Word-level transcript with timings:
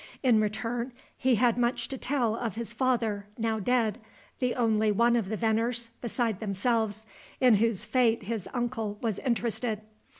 In 0.23 0.41
return, 0.41 0.93
he 1.15 1.35
had 1.35 1.59
much 1.59 1.87
to 1.89 1.95
tell 1.95 2.35
of 2.35 2.55
his 2.55 2.73
father, 2.73 3.27
now 3.37 3.59
dead, 3.59 3.99
the 4.39 4.55
only 4.55 4.91
one 4.91 5.15
of 5.15 5.29
the 5.29 5.37
Venners, 5.37 5.91
beside 6.01 6.39
themselves, 6.39 7.05
in 7.39 7.57
whose 7.57 7.85
fate 7.85 8.23
his 8.23 8.49
uncle 8.51 8.97
was 8.99 9.19
interested. 9.19 9.81